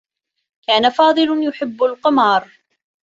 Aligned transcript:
كان 0.67 0.89
فاضل 0.89 1.47
يحبّ 1.47 1.83
القمار. 1.83 2.51